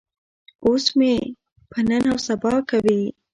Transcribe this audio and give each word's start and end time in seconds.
اوس 0.65 0.85
مې 0.97 1.13
په 1.71 1.79
نن 1.89 2.03
او 2.11 2.17
سبا 2.27 2.53
کوي. 2.69 3.01